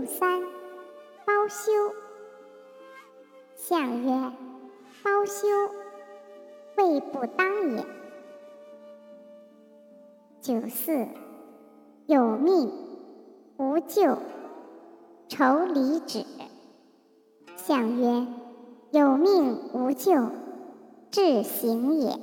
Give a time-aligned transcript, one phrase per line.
[0.00, 0.40] 六三，
[1.26, 1.70] 包修。
[3.54, 4.32] 相曰：
[5.02, 5.46] 包修，
[6.78, 7.84] 未不当也。
[10.40, 11.06] 九四，
[12.06, 12.72] 有命
[13.58, 14.16] 无咎，
[15.28, 16.24] 愁离止。
[17.56, 18.26] 相曰：
[18.92, 20.30] 有命无咎，
[21.10, 22.18] 至行也。